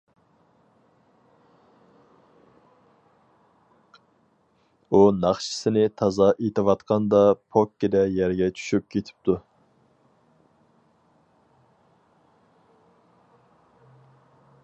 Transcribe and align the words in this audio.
ئۇ 4.89 5.01
ناخشىسىنى 5.19 5.83
تازا 6.03 6.31
ئېيتىۋاتقاندا، 6.33 7.21
پوككىدە 7.57 8.03
يەرگە 8.17 8.49
چۈشۈپ 8.61 8.89
كېتىپتۇ. 8.97 9.37